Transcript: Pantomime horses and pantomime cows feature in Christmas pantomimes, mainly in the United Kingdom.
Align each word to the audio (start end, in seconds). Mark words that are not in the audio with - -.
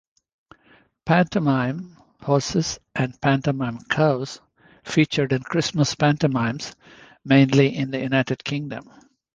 Pantomime 1.05 1.95
horses 2.23 2.79
and 2.95 3.21
pantomime 3.21 3.77
cows 3.83 4.41
feature 4.83 5.25
in 5.27 5.43
Christmas 5.43 5.93
pantomimes, 5.93 6.75
mainly 7.23 7.75
in 7.77 7.91
the 7.91 7.99
United 7.99 8.43
Kingdom. 8.43 8.89